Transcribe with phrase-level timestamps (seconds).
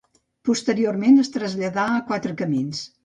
[0.47, 2.81] Posteriorment es traslladà als Quatre Camins.